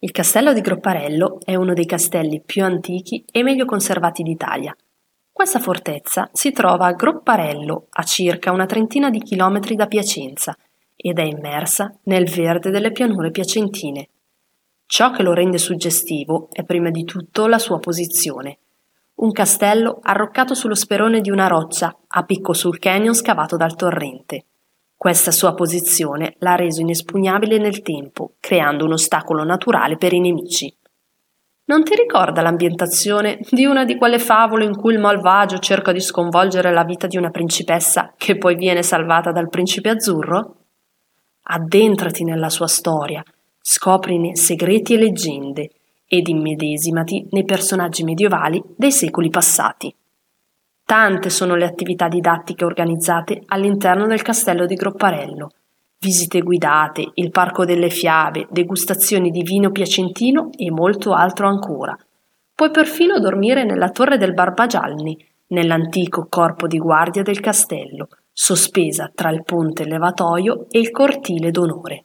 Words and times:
Il 0.00 0.12
castello 0.12 0.52
di 0.52 0.60
Gropparello 0.60 1.40
è 1.44 1.56
uno 1.56 1.74
dei 1.74 1.84
castelli 1.84 2.40
più 2.40 2.62
antichi 2.62 3.24
e 3.32 3.42
meglio 3.42 3.64
conservati 3.64 4.22
d'Italia. 4.22 4.72
Questa 5.32 5.58
fortezza 5.58 6.30
si 6.32 6.52
trova 6.52 6.86
a 6.86 6.92
Gropparello, 6.92 7.86
a 7.90 8.04
circa 8.04 8.52
una 8.52 8.66
trentina 8.66 9.10
di 9.10 9.20
chilometri 9.20 9.74
da 9.74 9.88
Piacenza, 9.88 10.56
ed 10.94 11.18
è 11.18 11.22
immersa 11.22 11.92
nel 12.04 12.30
verde 12.30 12.70
delle 12.70 12.92
pianure 12.92 13.32
piacentine. 13.32 14.08
Ciò 14.86 15.10
che 15.10 15.24
lo 15.24 15.32
rende 15.32 15.58
suggestivo 15.58 16.48
è 16.52 16.62
prima 16.62 16.90
di 16.90 17.02
tutto 17.02 17.48
la 17.48 17.58
sua 17.58 17.80
posizione. 17.80 18.58
Un 19.14 19.32
castello 19.32 19.98
arroccato 20.00 20.54
sullo 20.54 20.76
sperone 20.76 21.20
di 21.20 21.30
una 21.30 21.48
roccia 21.48 21.92
a 22.06 22.22
picco 22.22 22.52
sul 22.52 22.78
canyon 22.78 23.14
scavato 23.14 23.56
dal 23.56 23.74
torrente. 23.74 24.44
Questa 24.98 25.30
sua 25.30 25.54
posizione 25.54 26.34
l'ha 26.40 26.56
reso 26.56 26.80
inespugnabile 26.80 27.58
nel 27.58 27.82
tempo, 27.82 28.32
creando 28.40 28.84
un 28.84 28.94
ostacolo 28.94 29.44
naturale 29.44 29.96
per 29.96 30.12
i 30.12 30.18
nemici. 30.18 30.76
Non 31.66 31.84
ti 31.84 31.94
ricorda 31.94 32.42
l'ambientazione 32.42 33.38
di 33.48 33.64
una 33.64 33.84
di 33.84 33.96
quelle 33.96 34.18
favole 34.18 34.64
in 34.64 34.76
cui 34.76 34.94
il 34.94 34.98
malvagio 34.98 35.58
cerca 35.58 35.92
di 35.92 36.00
sconvolgere 36.00 36.72
la 36.72 36.82
vita 36.82 37.06
di 37.06 37.16
una 37.16 37.30
principessa 37.30 38.12
che 38.16 38.36
poi 38.38 38.56
viene 38.56 38.82
salvata 38.82 39.30
dal 39.30 39.48
principe 39.48 39.90
azzurro? 39.90 40.56
Addentrati 41.42 42.24
nella 42.24 42.50
sua 42.50 42.66
storia, 42.66 43.22
scoprine 43.60 44.34
segreti 44.34 44.94
e 44.94 44.98
leggende 44.98 45.70
ed 46.08 46.26
immedesimati 46.26 47.28
nei 47.30 47.44
personaggi 47.44 48.02
medievali 48.02 48.60
dei 48.76 48.90
secoli 48.90 49.30
passati. 49.30 49.94
Tante 50.88 51.28
sono 51.28 51.54
le 51.54 51.66
attività 51.66 52.08
didattiche 52.08 52.64
organizzate 52.64 53.42
all'interno 53.48 54.06
del 54.06 54.22
castello 54.22 54.64
di 54.64 54.74
Gropparello. 54.74 55.50
Visite 55.98 56.40
guidate, 56.40 57.10
il 57.12 57.30
parco 57.30 57.66
delle 57.66 57.90
fiabe, 57.90 58.46
degustazioni 58.48 59.28
di 59.28 59.42
vino 59.42 59.70
piacentino 59.70 60.48
e 60.56 60.70
molto 60.70 61.12
altro 61.12 61.46
ancora. 61.46 61.94
Puoi 62.54 62.70
perfino 62.70 63.18
dormire 63.18 63.64
nella 63.64 63.90
torre 63.90 64.16
del 64.16 64.32
Barbagianni, 64.32 65.22
nell'antico 65.48 66.26
corpo 66.26 66.66
di 66.66 66.78
guardia 66.78 67.22
del 67.22 67.40
castello, 67.40 68.08
sospesa 68.32 69.12
tra 69.14 69.28
il 69.28 69.44
ponte 69.44 69.84
levatoio 69.84 70.68
e 70.70 70.78
il 70.78 70.90
cortile 70.90 71.50
d'onore. 71.50 72.04